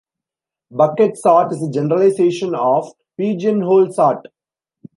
[0.71, 4.25] Bucket sort is a generalization of pigeonhole sort.